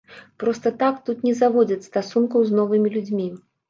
[0.43, 3.33] Проста так тут не заводзяць стасункаў з новымі людзьмі.